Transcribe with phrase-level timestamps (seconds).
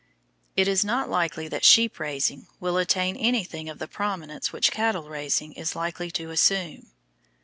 [0.57, 5.07] It is not likely that sheep raising will attain anything of the prominence which cattle
[5.09, 6.87] raising is likely to assume.